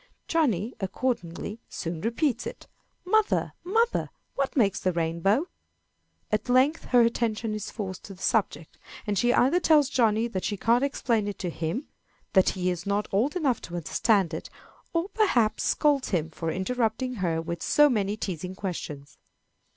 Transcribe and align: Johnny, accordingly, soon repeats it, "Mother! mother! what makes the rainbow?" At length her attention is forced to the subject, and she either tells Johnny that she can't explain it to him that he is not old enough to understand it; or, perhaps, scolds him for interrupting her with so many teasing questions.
Johnny, 0.27 0.73
accordingly, 0.79 1.59
soon 1.69 2.01
repeats 2.01 2.47
it, 2.47 2.65
"Mother! 3.05 3.53
mother! 3.63 4.09
what 4.33 4.57
makes 4.57 4.79
the 4.79 4.91
rainbow?" 4.91 5.45
At 6.31 6.49
length 6.49 6.85
her 6.85 7.01
attention 7.01 7.53
is 7.53 7.69
forced 7.69 8.05
to 8.05 8.15
the 8.15 8.21
subject, 8.23 8.79
and 9.05 9.15
she 9.15 9.31
either 9.31 9.59
tells 9.59 9.89
Johnny 9.91 10.27
that 10.29 10.43
she 10.43 10.57
can't 10.57 10.83
explain 10.83 11.27
it 11.27 11.37
to 11.37 11.51
him 11.51 11.85
that 12.33 12.49
he 12.49 12.71
is 12.71 12.87
not 12.87 13.07
old 13.11 13.35
enough 13.35 13.61
to 13.61 13.75
understand 13.75 14.33
it; 14.33 14.49
or, 14.91 15.07
perhaps, 15.09 15.65
scolds 15.65 16.09
him 16.09 16.31
for 16.31 16.49
interrupting 16.49 17.13
her 17.21 17.39
with 17.39 17.61
so 17.61 17.87
many 17.87 18.17
teasing 18.17 18.55
questions. 18.55 19.19